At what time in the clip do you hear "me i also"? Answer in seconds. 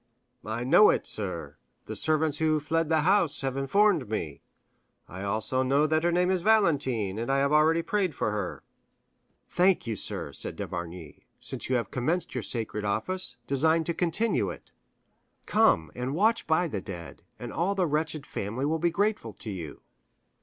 4.09-5.61